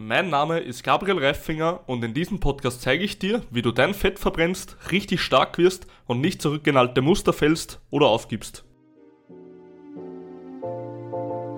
[0.00, 3.94] Mein Name ist Gabriel Reifinger und in diesem Podcast zeige ich dir, wie du dein
[3.94, 6.62] Fett verbrennst, richtig stark wirst und nicht zurück
[7.00, 8.62] Muster fällst oder aufgibst.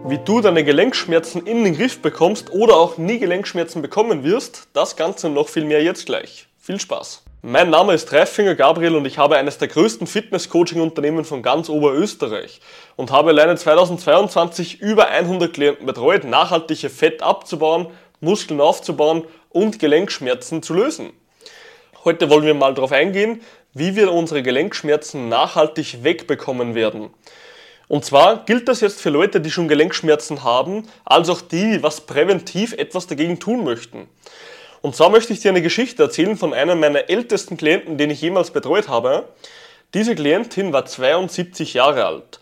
[0.07, 4.97] Wie du deine Gelenkschmerzen in den Griff bekommst oder auch nie Gelenkschmerzen bekommen wirst, das
[4.97, 6.49] Ganze und noch viel mehr jetzt gleich.
[6.57, 7.25] Viel Spaß!
[7.43, 12.61] Mein Name ist Reifinger Gabriel und ich habe eines der größten Fitness-Coaching-Unternehmen von ganz Oberösterreich
[12.97, 17.89] und habe alleine 2022 über 100 Klienten betreut, nachhaltige Fett abzubauen,
[18.21, 21.13] Muskeln aufzubauen und Gelenkschmerzen zu lösen.
[22.05, 23.43] Heute wollen wir mal darauf eingehen,
[23.75, 27.11] wie wir unsere Gelenkschmerzen nachhaltig wegbekommen werden.
[27.89, 32.03] Und zwar gilt das jetzt für Leute, die schon Gelenkschmerzen haben, als auch die, was
[32.03, 34.09] präventiv etwas dagegen tun möchten.
[34.81, 38.21] Und zwar möchte ich dir eine Geschichte erzählen von einem meiner ältesten Klienten, den ich
[38.23, 39.29] jemals betreut habe.
[39.93, 42.41] Diese Klientin war 72 Jahre alt.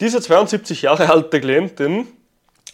[0.00, 2.06] Diese 72 Jahre alte Klientin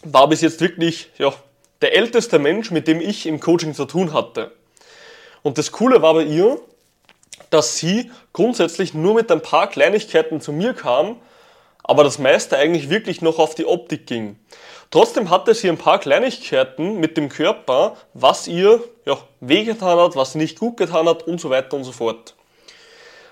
[0.03, 1.33] war bis jetzt wirklich ja,
[1.81, 4.51] der älteste Mensch, mit dem ich im Coaching zu tun hatte.
[5.43, 6.59] Und das Coole war bei ihr,
[7.49, 11.17] dass sie grundsätzlich nur mit ein paar Kleinigkeiten zu mir kam,
[11.83, 14.37] aber das meiste eigentlich wirklich noch auf die Optik ging.
[14.91, 20.33] Trotzdem hatte sie ein paar Kleinigkeiten mit dem Körper, was ihr ja, wehgetan hat, was
[20.33, 22.35] sie nicht gut getan hat und so weiter und so fort.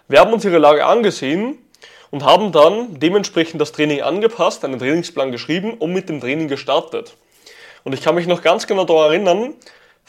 [0.08, 1.58] Wir haben uns ihre Lage angesehen
[2.12, 7.16] und haben dann dementsprechend das Training angepasst, einen Trainingsplan geschrieben und mit dem Training gestartet.
[7.88, 9.54] Und ich kann mich noch ganz genau daran erinnern,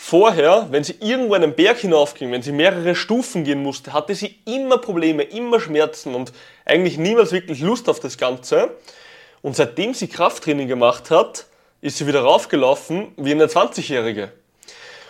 [0.01, 4.39] Vorher, wenn sie irgendwo einen Berg hinaufging, wenn sie mehrere Stufen gehen musste, hatte sie
[4.47, 6.33] immer Probleme, immer Schmerzen und
[6.65, 8.71] eigentlich niemals wirklich Lust auf das Ganze.
[9.43, 11.47] Und seitdem sie Krafttraining gemacht hat,
[11.81, 14.31] ist sie wieder raufgelaufen wie eine 20-Jährige.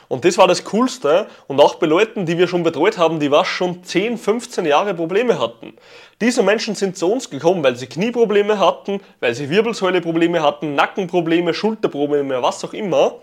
[0.08, 1.26] Und das war das Coolste.
[1.46, 4.94] Und auch bei Leuten, die wir schon betreut haben, die was schon 10, 15 Jahre
[4.94, 5.74] Probleme hatten.
[6.20, 11.54] Diese Menschen sind zu uns gekommen, weil sie Knieprobleme hatten, weil sie Wirbelsäuleprobleme hatten, Nackenprobleme,
[11.54, 13.16] Schulterprobleme, was auch immer.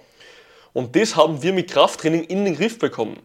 [0.74, 3.20] Und das haben wir mit Krafttraining in den Griff bekommen.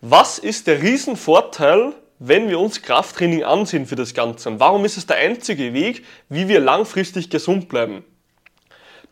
[0.00, 4.50] Was ist der Riesenvorteil, wenn wir uns Krafttraining ansehen für das Ganze?
[4.50, 8.04] Und warum ist es der einzige Weg, wie wir langfristig gesund bleiben?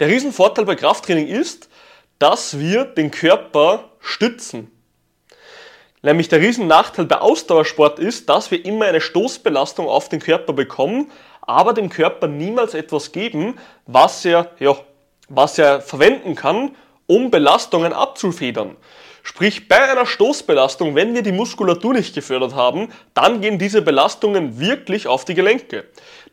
[0.01, 1.69] Der Riesenvorteil bei Krafttraining ist,
[2.23, 4.71] dass wir den Körper stützen.
[6.03, 11.11] Nämlich der Riesennachteil bei Ausdauersport ist, dass wir immer eine Stoßbelastung auf den Körper bekommen,
[11.41, 14.77] aber dem Körper niemals etwas geben, was er, ja,
[15.29, 16.77] was er verwenden kann,
[17.09, 18.77] um Belastungen abzufedern.
[19.25, 24.61] Sprich, bei einer Stoßbelastung, wenn wir die Muskulatur nicht gefördert haben, dann gehen diese Belastungen
[24.61, 25.87] wirklich auf die Gelenke.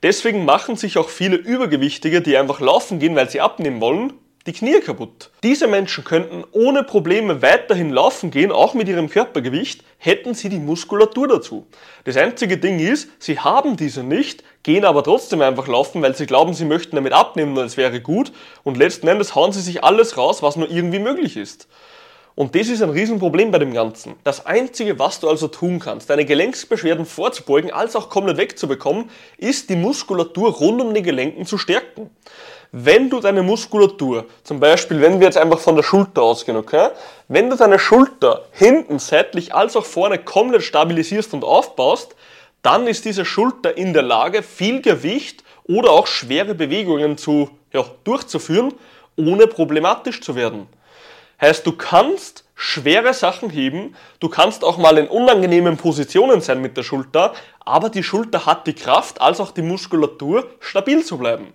[0.04, 4.14] Deswegen machen sich auch viele Übergewichtige, die einfach laufen gehen, weil sie abnehmen wollen,
[4.50, 5.30] die Knie kaputt.
[5.44, 10.58] Diese Menschen könnten ohne Probleme weiterhin laufen gehen, auch mit ihrem Körpergewicht, hätten sie die
[10.58, 11.68] Muskulatur dazu.
[12.04, 16.26] Das einzige Ding ist, sie haben diese nicht, gehen aber trotzdem einfach laufen, weil sie
[16.26, 18.32] glauben, sie möchten damit abnehmen und es wäre gut
[18.64, 21.68] und letzten Endes hauen sie sich alles raus, was nur irgendwie möglich ist.
[22.34, 24.16] Und das ist ein Riesenproblem bei dem Ganzen.
[24.24, 29.70] Das Einzige, was du also tun kannst, deine Gelenksbeschwerden vorzubeugen, als auch komplett wegzubekommen, ist
[29.70, 32.10] die Muskulatur rund um die Gelenken zu stärken.
[32.72, 36.90] Wenn du deine Muskulatur, zum Beispiel, wenn wir jetzt einfach von der Schulter ausgehen, okay?
[37.28, 42.16] Wenn du deine Schulter hinten seitlich als auch vorne komplett stabilisierst und aufbaust,
[42.62, 47.84] dann ist diese Schulter in der Lage, viel Gewicht oder auch schwere Bewegungen zu, ja,
[48.04, 48.74] durchzuführen,
[49.16, 50.68] ohne problematisch zu werden.
[51.42, 56.78] Heißt, du kannst schwere Sachen heben, du kannst auch mal in unangenehmen Positionen sein mit
[56.78, 61.54] der Schulter, aber die Schulter hat die Kraft als auch die Muskulatur, stabil zu bleiben.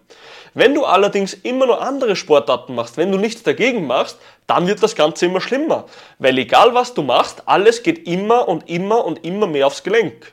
[0.54, 4.82] Wenn du allerdings immer nur andere Sportarten machst, wenn du nichts dagegen machst, dann wird
[4.82, 5.86] das Ganze immer schlimmer.
[6.20, 10.32] Weil egal was du machst, alles geht immer und immer und immer mehr aufs Gelenk.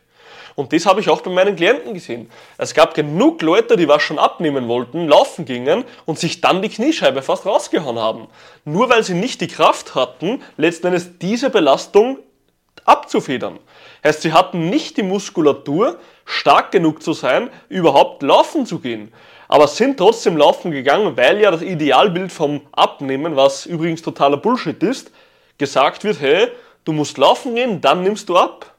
[0.55, 2.29] Und das habe ich auch bei meinen Klienten gesehen.
[2.57, 6.69] Es gab genug Leute, die was schon abnehmen wollten, laufen gingen und sich dann die
[6.69, 8.27] Kniescheibe fast rausgehauen haben.
[8.63, 12.19] Nur weil sie nicht die Kraft hatten, letzten Endes diese Belastung
[12.85, 13.59] abzufedern.
[14.03, 19.11] Heißt, sie hatten nicht die Muskulatur, stark genug zu sein, überhaupt laufen zu gehen.
[19.51, 24.81] Aber sind trotzdem laufen gegangen, weil ja das Idealbild vom Abnehmen, was übrigens totaler Bullshit
[24.81, 25.11] ist,
[25.57, 26.47] gesagt wird, hey,
[26.85, 28.73] du musst laufen gehen, dann nimmst du ab.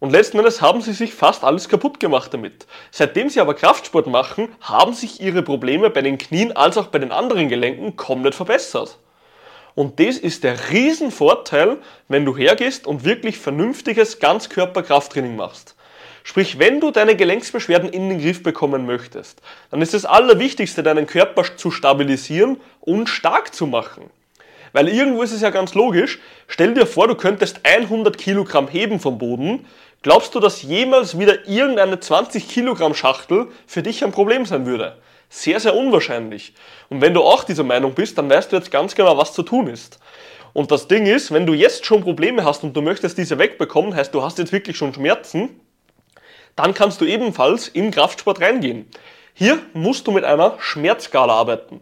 [0.00, 2.66] Und letzten Endes haben sie sich fast alles kaputt gemacht damit.
[2.90, 6.98] Seitdem sie aber Kraftsport machen, haben sich ihre Probleme bei den Knien als auch bei
[6.98, 8.98] den anderen Gelenken komplett verbessert.
[9.76, 11.76] Und das ist der Riesenvorteil,
[12.08, 15.76] wenn du hergehst und wirklich vernünftiges Ganzkörper-Krafttraining machst.
[16.28, 19.40] Sprich, wenn du deine Gelenksbeschwerden in den Griff bekommen möchtest,
[19.70, 24.10] dann ist das Allerwichtigste, deinen Körper zu stabilisieren und stark zu machen.
[24.74, 29.00] Weil irgendwo ist es ja ganz logisch, stell dir vor, du könntest 100 Kilogramm heben
[29.00, 29.64] vom Boden,
[30.02, 34.96] Glaubst du, dass jemals wieder irgendeine 20 Kilogramm Schachtel für dich ein Problem sein würde?
[35.28, 36.54] sehr, sehr unwahrscheinlich.
[36.88, 39.42] Und wenn du auch dieser Meinung bist, dann weißt du jetzt ganz genau, was zu
[39.42, 39.98] tun ist.
[40.52, 43.94] Und das Ding ist, wenn du jetzt schon Probleme hast und du möchtest diese wegbekommen,
[43.94, 45.50] heißt du hast jetzt wirklich schon Schmerzen,
[46.58, 48.86] dann kannst du ebenfalls im Kraftsport reingehen.
[49.32, 51.80] Hier musst du mit einer Schmerzskala arbeiten.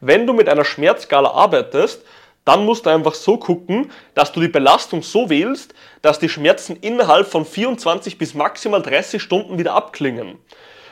[0.00, 2.04] Wenn du mit einer Schmerzskala arbeitest,
[2.44, 6.76] dann musst du einfach so gucken, dass du die Belastung so wählst, dass die Schmerzen
[6.76, 10.38] innerhalb von 24 bis maximal 30 Stunden wieder abklingen.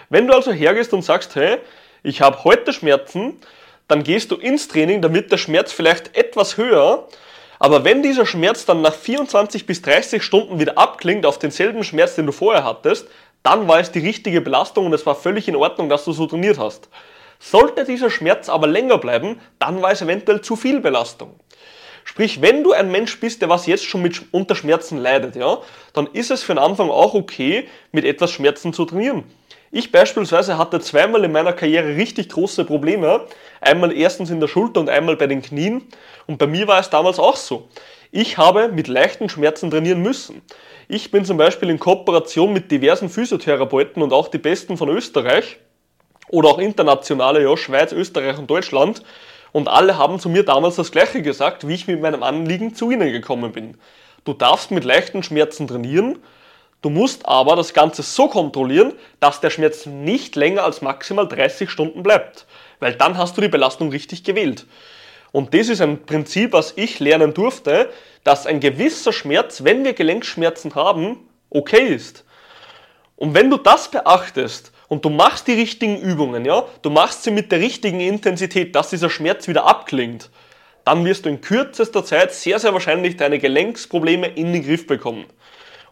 [0.08, 1.58] Wenn du also hergehst und sagst, hey,
[2.02, 3.40] ich habe heute Schmerzen,
[3.86, 7.06] dann gehst du ins Training, damit der Schmerz vielleicht etwas höher,
[7.60, 12.14] aber wenn dieser Schmerz dann nach 24 bis 30 Stunden wieder abklingt auf denselben Schmerz,
[12.14, 13.06] den du vorher hattest,
[13.42, 16.26] dann war es die richtige Belastung und es war völlig in Ordnung, dass du so
[16.26, 16.88] trainiert hast.
[17.38, 21.38] Sollte dieser Schmerz aber länger bleiben, dann war es eventuell zu viel Belastung.
[22.04, 25.58] Sprich, wenn du ein Mensch bist, der was jetzt schon mit unter Schmerzen leidet, ja,
[25.92, 29.24] dann ist es für den Anfang auch okay, mit etwas Schmerzen zu trainieren.
[29.72, 33.26] Ich beispielsweise hatte zweimal in meiner Karriere richtig große Probleme.
[33.60, 35.82] Einmal erstens in der Schulter und einmal bei den Knien.
[36.26, 37.68] Und bei mir war es damals auch so.
[38.10, 40.42] Ich habe mit leichten Schmerzen trainieren müssen.
[40.88, 45.58] Ich bin zum Beispiel in Kooperation mit diversen Physiotherapeuten und auch die besten von Österreich
[46.30, 49.04] oder auch internationale, ja, Schweiz, Österreich und Deutschland.
[49.52, 52.90] Und alle haben zu mir damals das Gleiche gesagt, wie ich mit meinem Anliegen zu
[52.90, 53.78] ihnen gekommen bin.
[54.24, 56.18] Du darfst mit leichten Schmerzen trainieren,
[56.82, 61.70] du musst aber das Ganze so kontrollieren, dass der Schmerz nicht länger als maximal 30
[61.70, 62.46] Stunden bleibt.
[62.78, 64.66] Weil dann hast du die Belastung richtig gewählt.
[65.32, 67.90] Und das ist ein Prinzip, was ich lernen durfte,
[68.24, 71.18] dass ein gewisser Schmerz, wenn wir Gelenkschmerzen haben,
[71.50, 72.24] okay ist.
[73.16, 77.30] Und wenn du das beachtest und du machst die richtigen Übungen, ja, du machst sie
[77.30, 80.30] mit der richtigen Intensität, dass dieser Schmerz wieder abklingt,
[80.84, 85.26] dann wirst du in kürzester Zeit sehr, sehr wahrscheinlich deine Gelenksprobleme in den Griff bekommen.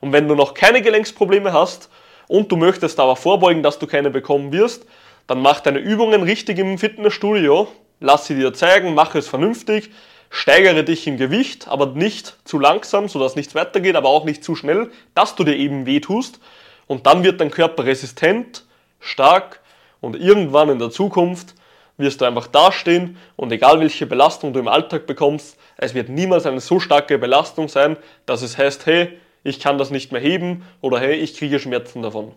[0.00, 1.88] Und wenn du noch keine Gelenksprobleme hast
[2.28, 4.86] und du möchtest aber vorbeugen, dass du keine bekommen wirst,
[5.26, 7.68] dann mach deine Übungen richtig im Fitnessstudio,
[8.00, 9.90] lass sie dir zeigen, mach es vernünftig,
[10.30, 14.54] steigere dich im Gewicht, aber nicht zu langsam, sodass nichts weitergeht, aber auch nicht zu
[14.54, 16.40] schnell, dass du dir eben weh tust.
[16.86, 18.64] Und dann wird dein Körper resistent,
[19.00, 19.60] stark
[20.00, 21.54] und irgendwann in der Zukunft
[21.96, 26.46] wirst du einfach dastehen und egal welche Belastung du im Alltag bekommst, es wird niemals
[26.46, 30.64] eine so starke Belastung sein, dass es heißt, hey, ich kann das nicht mehr heben
[30.80, 32.34] oder hey, ich kriege Schmerzen davon.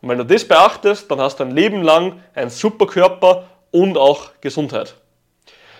[0.00, 3.98] Und wenn du das beachtest, dann hast du ein Leben lang einen super Körper und
[3.98, 4.94] auch Gesundheit.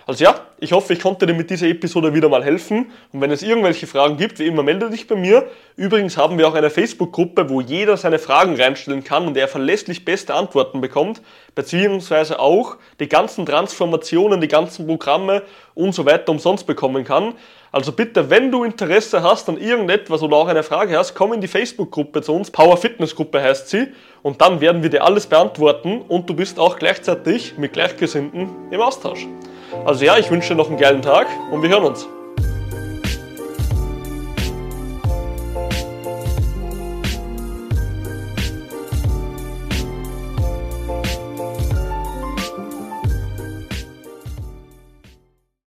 [0.09, 2.91] Also ja, ich hoffe, ich konnte dir mit dieser Episode wieder mal helfen.
[3.13, 5.51] Und wenn es irgendwelche Fragen gibt, wie immer, melde dich bei mir.
[5.77, 10.07] Übrigens haben wir auch eine Facebook-Gruppe, wo jeder seine Fragen reinstellen kann und er verlässlich
[10.07, 11.21] beste Antworten bekommt,
[11.55, 15.43] beziehungsweise auch die ganzen Transformationen, die ganzen Programme
[15.75, 17.35] und so weiter umsonst bekommen kann.
[17.71, 21.43] Also bitte, wenn du Interesse hast an irgendetwas oder auch eine Frage hast, komm in
[21.43, 22.51] die Facebook-Gruppe zu uns.
[22.51, 23.89] Power Fitness Gruppe heißt sie.
[24.23, 28.81] Und dann werden wir dir alles beantworten und du bist auch gleichzeitig mit Gleichgesinnten im
[28.81, 29.27] Austausch.
[29.85, 32.09] Also ja, ich wünsche dir noch einen geilen Tag und wir hören uns.